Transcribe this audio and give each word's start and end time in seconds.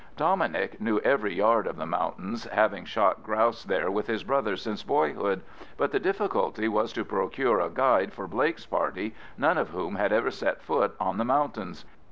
Dominic 0.17 0.81
knew 0.81 0.97
every 1.01 1.35
yard 1.35 1.67
of 1.67 1.75
the 1.77 1.85
mountains, 1.85 2.45
having 2.45 2.85
shot 2.85 3.21
grouse 3.21 3.63
there 3.63 3.91
with 3.91 4.07
his 4.07 4.23
brother 4.23 4.55
since 4.57 4.81
boyhood, 4.81 5.43
but 5.77 5.91
the 5.91 5.99
difficulty 5.99 6.67
was 6.67 6.91
to 6.93 7.05
procure 7.05 7.59
a 7.59 7.69
guide 7.69 8.11
for 8.11 8.25
Blake's 8.27 8.65
party, 8.65 9.13
none 9.37 9.59
of 9.59 9.69
whom 9.69 9.97
had 9.97 10.11
ever 10.11 10.31
set 10.31 10.63
foot 10.63 10.95
on 10.99 11.19
the 11.19 11.23
mountains. 11.25 11.85